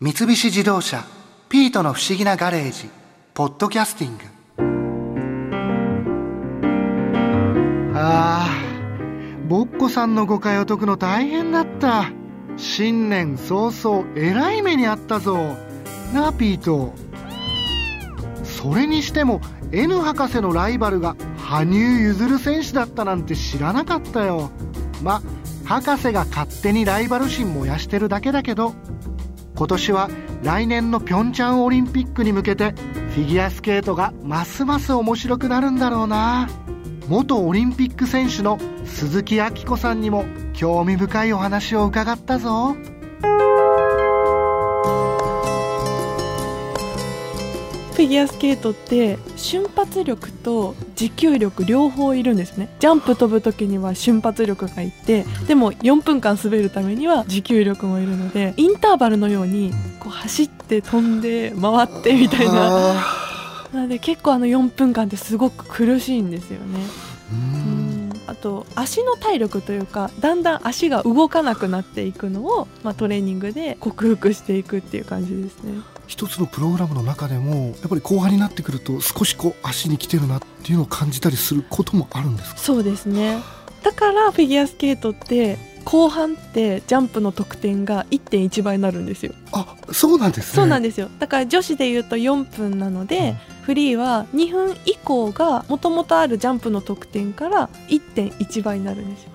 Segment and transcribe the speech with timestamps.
[0.00, 1.04] 三菱自動車
[1.50, 2.88] 「ピートの不思議なガレージ」
[3.34, 4.22] 「ポッドキャスティング」
[7.98, 12.12] あーぼっこさんの誤解を解くの大変だった。
[12.56, 15.56] 新年早々えらい目にあったぞ。
[16.14, 16.94] なあピート。
[18.44, 19.40] それにしても
[19.72, 24.52] N 博士のライバルが羽生結弦選手だったなんて知らなかったよ。
[25.02, 25.22] ま
[25.64, 28.74] 博士が勝手にライバル心燃やしてるだけだけど。
[29.58, 30.08] 今年は
[30.44, 32.70] 来年のピョンチャンオリンピックに向けて
[33.10, 36.48] フィギュアスケートがますます面白くなるんだろうな
[37.08, 42.76] 元オリンピック選手の鈴木明子さんにも興味深いお話を伺ったぞ。
[47.98, 52.68] フィギュアスケートって瞬発力と持久力両方いるんですね。
[52.78, 63.04] ジャンプ飛ぶ時には瞬発力がいてでも4分間滑るためには持久力もいるのでインターバルのようにこう走って飛んで回ってみたいな。
[63.72, 66.78] なので結構あの4分間ってすごく苦しいんですよね。
[67.32, 68.10] うん。
[68.28, 75.80] あと足の体力というかだんだん足が動かなくなっていくのを、まあ、トレーニングで克服していくっていう感じですね。
[76.08, 82.58] 一つのプログラムの中でもやっぱり後半になってくると少しこう足に来てるなっていうのを感じたりすることもあるんですか？
[82.58, 83.38] そうですね。
[83.82, 89.32] だからフィギュアスケートって後半ってジャンプの得点が1.1倍になるんですよ。
[89.52, 90.56] あそうなんですね。
[90.56, 91.08] そうなんですよ。
[91.18, 99.30] だから女子でいうと4分なので、うん、フリーは2分以降がもともとあるジャンプの得点から1.1倍になるんですよ。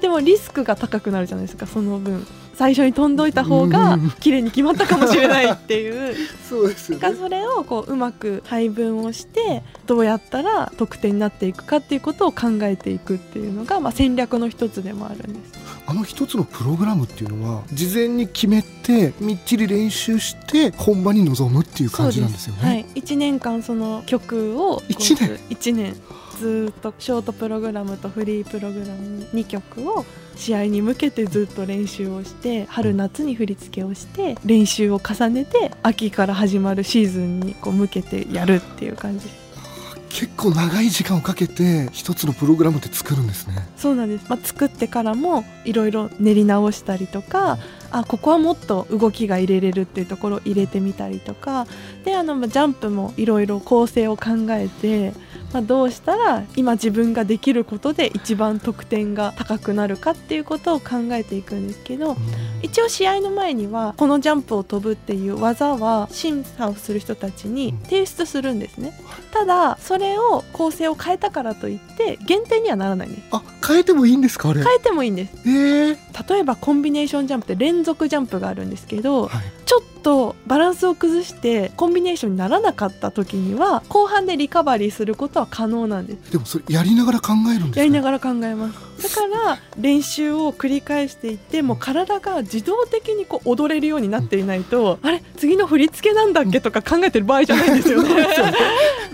[0.00, 2.26] でもリスクが高くなるじゃないですかその分
[2.60, 6.14] 最初に飛んどいた方が綺麗に決まったかもしれないっていう。
[6.46, 15.58] そうですよ、ね、それをこううまく配分をしてどうやったら得点になっていくかっていうことを考えていくっていうのが、まあ、戦略の一つでもあるんです。
[15.86, 22.62] あの一つのプログラムっていうのは事前に決めてみっちり練習して本番に臨むっていう感じなんですよね。
[22.62, 25.96] はい、1年間その曲を1年 ,1 年
[26.40, 30.06] ずっとショートプログラムとフリープログラム2曲を
[30.36, 39.28] 試合に向けてずっと練習をして春夏に振り付けをして練習を重ねて秋から始まるシーズンにこう向けてやるっていう感じ。
[40.08, 43.68] 結構長い時間をかけて一つのプログラムって作るんですね。
[43.76, 47.58] そうなんです、まあ、作ってからもいろいろ練り直したりとか、
[47.92, 51.66] あここはもっと動きが入れれるっていうところを入れてみたりとか。
[52.04, 55.12] であのジャンプもいろいろ構成を考えて
[55.52, 62.16] まあ、どうしたら今自分ができることで一番得点が高くなるかっていうことを考えていくんですけど
[62.62, 68.92] 一応試合の前にはこのジャンプを飛ぶっていう技は審査をする人たちに提出するんですね。
[69.32, 74.62] ただそれを構成を変えたからといって減点にはならないんですあ変えてもいいんですかあれ？
[74.62, 75.32] 変えてもいいんです。
[75.48, 79.42] えー、例えばコンビネーションジャンプって連続ジャンプがあるんですけど、はい、
[80.00, 86.32] とバランスを崩してコンビネーションにならなかった時には後半でリカバリーすることは可能なんです。
[86.32, 88.90] でもそれやりながら考えるんです、ね、やりながら考えます。
[89.02, 98.10] だから練習を繰り返していってもう体が自動的にこう踊れるようになっていないと、うん、あれ次の振り付けなんだっけとか考えてる場合じゃない んですよね。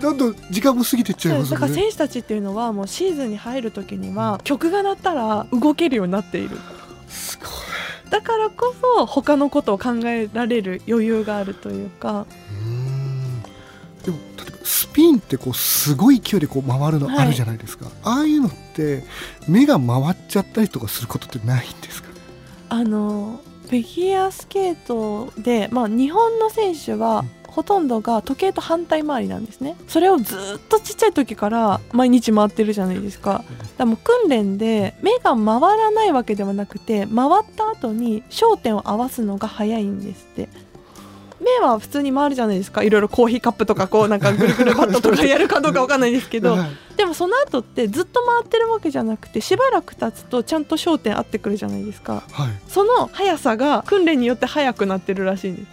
[0.00, 6.56] どんどん時間も過ぎてっちゃいます、ね、だから選手たちっていうのはもうシーズンに入る時には曲が鳴ったら動けるようになっている
[8.10, 12.26] だからこそ他のことを考えられる余裕があるというか。
[14.04, 19.04] でも例えばスピンってこうすごい勢いでこう回るのあるじゃないですか、はい、ああいうのって
[19.46, 22.08] 目が回っちゃったりとかすることってないんですか？
[22.70, 29.76] あのフィギュアスケートで、まあ、日本の選手はほとんどが時計と反対回りなんですね。
[29.88, 33.44] それをずっとちっちゃい時から毎日回ってるじゃないですか。
[33.76, 40.48] だもう訓練で目が回らないわけではなくて回った後に焦点を合わすのが早いんですって。
[41.40, 42.82] 目は普通に回るじゃないですか。
[42.82, 46.56] いろいろコーヒーカップとかこうなんかぐるぐるバットとかやるかどうかわかんないですけど。
[46.96, 55.68] でもその後ってずっと回ってるわけじゃなくてしばらく経つとちゃんと焦点合ってくるじゃないですか、はい、その速さが訓練によって速くなってるらしいんです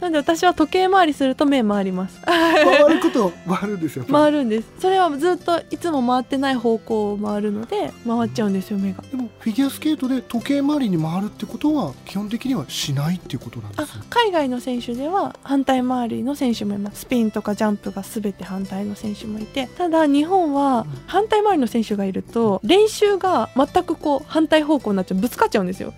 [0.00, 2.20] なんで私は時計回りすると目回ります。
[2.24, 4.04] 回ること回るんですよ。
[4.10, 4.68] 回るんです。
[4.78, 9.02] それはずっといつも回ってない方向を回るので回っちゃうんですよ目が。
[9.10, 17.00] でもフィギュアスケートで時計回りに回るってことは基本的にはしないっていうことなんです、海外の選手では反対回りの選手もいます。
[17.00, 19.68] スピンとかジャンプが全て反対の選手もいて。
[19.78, 25.18] ただ日本は反対回りの選手がいると練習が全くこう反対方向になっちゃう。
[25.18, 25.94] ぶつかっちゃうんですよ。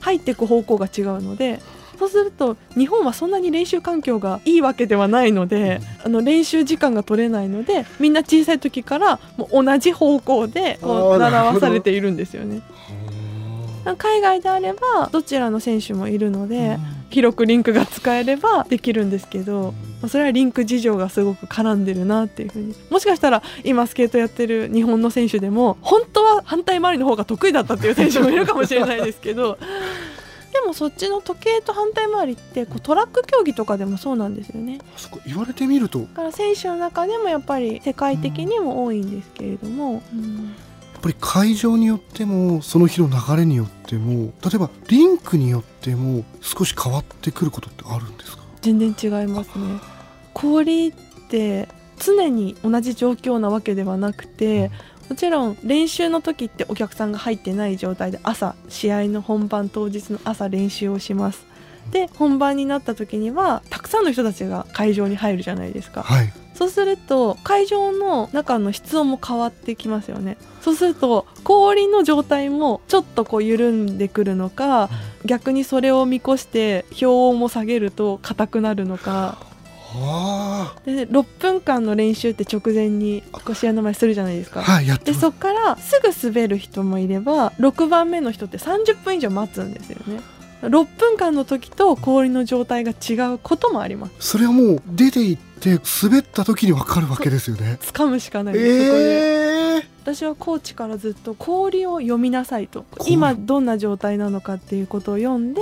[0.00, 1.60] 入っていく方向が違うので
[1.98, 12.62] そうすると日本はそんなに練習環境がいいわけではないので、あの練習時間が取れないのでみんな小さい時からもう同じ方向でこう習わされているんですよね。
[13.98, 16.78] 海外であればどちらの選手もいるので、
[17.08, 22.74] 広くリンクが使えればできるんですけど、まあ、それはリンク事情がすごく絡んでるなっていうふうに。
[22.90, 29.56] もしかしたら今スケートやってる日本の選手でも本当は反対回りの方が得意だったっていう選手もいるかもしれないですけど
[30.76, 34.78] そっちの時計と反対回りってこうトラック競技とかでもそうなんですよね。
[34.96, 36.00] そこ言われてみると。
[36.00, 40.44] だから選手の中でもやっぱり世界的にも多いんですけれども、うん。
[40.44, 48.42] やっぱり会場によってもその日の流れによっても例えばリンクによっても少し変わってくることってあるんですか？
[48.60, 49.80] 全然違いますね。
[50.34, 50.92] 氷っ
[51.30, 51.68] て
[51.98, 54.70] 常に同じ状況なわけではなくて、
[55.08, 61.46] もちろん練習の時ってお客さんが入ってない状態で朝試合の本番当日の朝練習をします。
[61.90, 66.32] で本番になった時にはたくさんの人たちが会場に入るじゃないですか、はい。
[66.54, 70.36] そうすると会場の中の室温も変わってきますよね。
[70.62, 74.90] そうすると氷の状態もちょっとこう緩んでくるのか
[75.24, 79.45] 逆にそれを見越して氷温も下げると硬くなるのかは
[80.84, 83.22] で6分間の練習って直前に
[83.54, 84.60] 試合の前するじゃないですか。
[84.60, 85.20] あはいやってます。
[85.20, 90.20] でそこからすぐ滑る人もいれば6番目の人って30分以上待つんですよね。
[90.62, 94.12] 6分間の時と氷の状態が違うこともあります。
[94.20, 97.78] それはもう出て行って滑った時に分かるわけですよね。
[97.80, 102.84] 掴むしかないです、ええ私はコーチからずっと氷を読みなさいと。
[102.90, 105.60] 氷今どんな状態なのかっていうことを読んで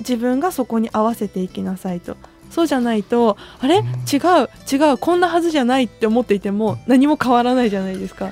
[0.00, 2.16] 自分がそこに合わせていきなさいと
[2.54, 3.78] そうじゃないとあれ？
[3.78, 8.30] うん違う違うこんなはずじゃないって思っていても何も変わらないじゃないですか。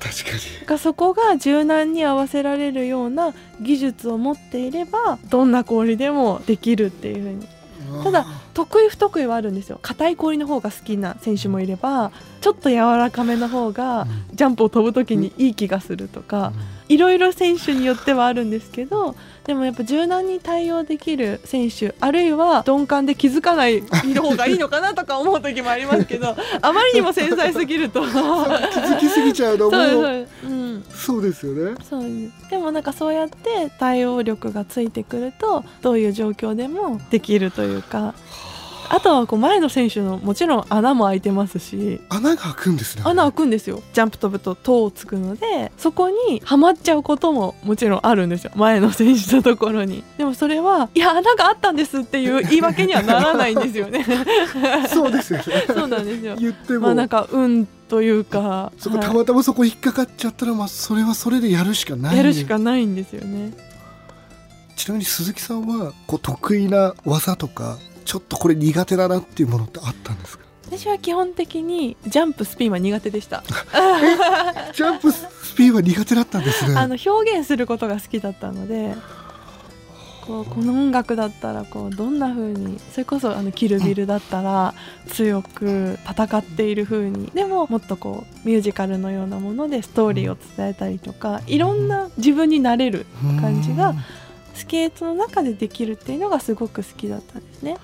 [0.00, 0.60] 確かに。
[0.60, 7.48] だからそこが柔軟に合わせられるような技術を持っていればどんな氷でもできるっていう風に。
[8.02, 9.78] ただ得意不得意はあるんですよ。
[9.82, 16.52] 硬い氷の方が好きな選手もいればちょっと柔らかめの方がジャンプを飛ぶ時にいい気がするとか
[16.88, 28.00] いろいろ選手によってはあるんですけどでもやっぱ柔軟に対応できる選手あるいは鈍感で気づかない方がいいのかなとか思う時もありますけど あまりにも繊細すぎると。
[28.02, 29.80] 気づきすぎちゃうのそう。
[29.80, 30.84] もそうですうん。
[30.90, 31.74] そうですよね。
[31.88, 32.02] そう。
[32.50, 38.14] でもなんかそうやって対応力がついてくるとどういう状況でもできるというか
[38.88, 42.00] あとはこう前の選手のもちろん穴も開いてますし。
[42.08, 43.02] 穴が開くんですね。
[43.04, 43.82] 穴開くんですよ。
[43.92, 48.52] ジャンプ飛ぶと塔をつくのでそこにはまっちゃうことももちろんあるんですよ。
[48.54, 50.04] 前の選手のところに。
[50.18, 54.04] でもそれはいや穴があったんですっていう言い訳にはならないんですよね。
[54.88, 55.44] そうですよね。
[55.66, 56.36] そうなんですよ。
[56.36, 59.06] 言っても、まあなんか運というかそこはい。
[59.06, 62.16] たまたまそこ引っかかっちゃったら、まあそれはそれでやるしかない。
[62.16, 63.52] やるしかないんですよね。
[64.76, 70.44] ちなみに鈴木さんはこう得意な技とかちょっとこれ苦手だなっていうものってあったんですか？
[70.66, 73.42] 私は基本的にジャンプスピンは苦手でした。
[74.74, 76.76] ジャンプスピンは苦手だったんですね。
[76.76, 78.94] あの表現することが好きだったので
[80.26, 84.74] こうこの音楽だったらこうどんな風にそれこそあのキルビルだったら
[85.10, 93.04] 強く戦っている風にでももっとこうミュージカルのようなものでストーリーを伝えたりとかいろんな自分になれる
[93.40, 93.94] 感じが
[94.54, 97.76] スケートの中でできるっていうのがすごく好きだったんですね。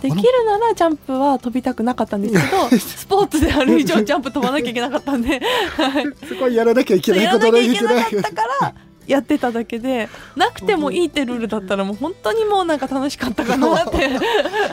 [0.00, 5.40] できるならジャンプは飛びたくなかったんですけどスポーツである以上 ジャンプ飛ばなきゃいけなかったんで。
[5.76, 7.72] は いそこはやらなきゃいけないことない。
[7.72, 8.74] けなかったから
[9.06, 14.08] やってただけでなくてもいいってルールだったらもう本当にもうなんか楽しかったかなって。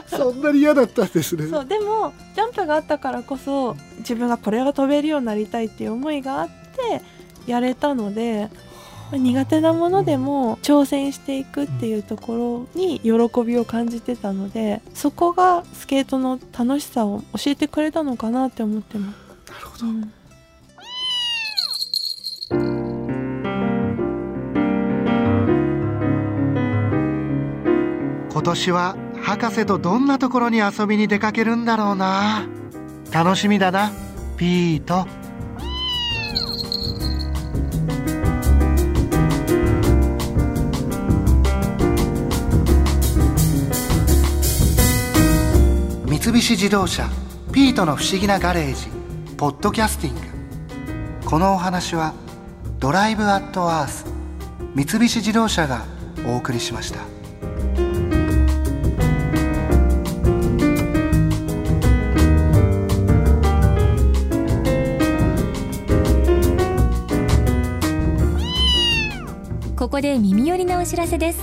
[0.07, 1.47] そんなに嫌だったんですね。
[1.47, 7.01] そうでもジャンプがあったからこそ自分がこれが飛べるようになりたいっていう思いがあって
[7.47, 8.49] やれたので
[9.13, 13.11] 苦手なものでも挑戦していくっていうところに喜
[13.43, 19.51] びを感じてたのでそこがスケートの楽しさを教えてくれたのかなって思ってます。
[19.51, 19.87] なるほど。
[19.87, 20.11] うん。
[28.31, 32.47] 今年は博士とどんなところに遊びに出かけるんだろうな。
[33.11, 33.91] 楽しみだな。
[34.37, 35.07] ピート
[46.27, 47.09] 三菱自動車
[47.53, 48.89] ピートの不思議なガレージ
[49.37, 50.15] ポッドキャスティン
[51.21, 51.25] グ。
[51.25, 52.13] このお話は
[52.79, 54.05] ドライブアットアース
[54.75, 55.85] 三菱自動車が
[56.25, 56.99] お送りしました。
[69.77, 71.39] ここで耳寄りなお知らせです。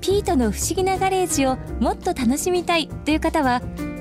[0.00, 3.60] ピートの不思議なガレージをもっと楽しみたいという方は